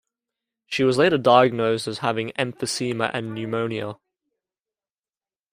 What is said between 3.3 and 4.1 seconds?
pneumonia.